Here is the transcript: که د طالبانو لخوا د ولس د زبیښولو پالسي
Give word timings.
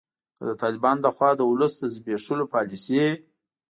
که 0.37 0.43
د 0.49 0.51
طالبانو 0.61 1.01
لخوا 1.05 1.29
د 1.35 1.41
ولس 1.51 1.73
د 1.79 1.83
زبیښولو 1.95 2.45
پالسي 2.53 3.03